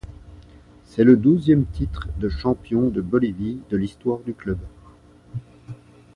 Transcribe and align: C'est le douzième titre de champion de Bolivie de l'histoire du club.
C'est 0.87 1.03
le 1.03 1.15
douzième 1.15 1.63
titre 1.63 2.07
de 2.17 2.27
champion 2.27 2.89
de 2.89 3.01
Bolivie 3.01 3.59
de 3.69 3.77
l'histoire 3.77 4.17
du 4.21 4.33
club. 4.33 4.57